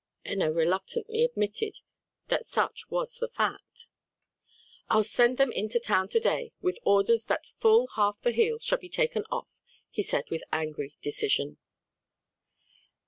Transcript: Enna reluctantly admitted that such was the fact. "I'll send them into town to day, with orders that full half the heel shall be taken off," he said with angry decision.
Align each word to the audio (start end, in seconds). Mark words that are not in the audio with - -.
Enna 0.25 0.51
reluctantly 0.51 1.23
admitted 1.23 1.75
that 2.27 2.43
such 2.43 2.89
was 2.89 3.17
the 3.19 3.27
fact. 3.27 3.85
"I'll 4.89 5.03
send 5.03 5.37
them 5.37 5.51
into 5.51 5.79
town 5.79 6.07
to 6.09 6.19
day, 6.19 6.53
with 6.59 6.79
orders 6.83 7.25
that 7.25 7.45
full 7.45 7.85
half 7.93 8.19
the 8.19 8.31
heel 8.31 8.57
shall 8.57 8.79
be 8.79 8.89
taken 8.89 9.25
off," 9.29 9.61
he 9.91 10.01
said 10.01 10.31
with 10.31 10.41
angry 10.51 10.95
decision. 11.03 11.59